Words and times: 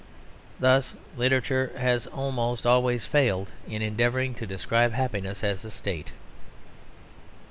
Thus 0.59 0.95
literature 1.15 1.73
has 1.77 2.07
almost 2.07 2.65
always 2.65 3.05
failed 3.05 3.51
in 3.67 3.83
endeavouring 3.83 4.33
to 4.33 4.47
describe 4.47 4.93
happiness 4.93 5.43
as 5.43 5.63
a 5.63 5.69
state. 5.69 6.11